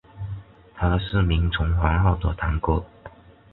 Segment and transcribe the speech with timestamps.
[0.73, 2.83] 他是明成皇后的堂哥。